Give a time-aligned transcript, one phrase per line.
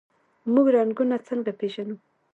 [0.53, 1.95] موږ رنګونه څنګه پیژنو؟